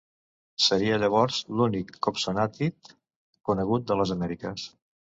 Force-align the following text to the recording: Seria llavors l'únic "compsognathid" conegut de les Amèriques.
Seria 0.67 0.97
llavors 1.03 1.37
l'únic 1.59 1.95
"compsognathid" 2.09 2.93
conegut 3.51 3.89
de 3.93 4.03
les 4.05 4.19
Amèriques. 4.21 4.71